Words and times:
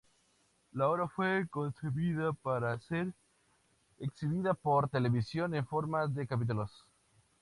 La 0.71 0.89
obra 0.89 1.07
fue 1.07 1.47
concebida 1.51 2.33
para 2.33 2.79
ser 2.79 3.13
exhibida 3.99 4.55
por 4.55 4.89
televisión 4.89 5.53
en 5.53 5.67
forma 5.67 6.07
de 6.07 6.25
capítulos. 6.25 6.87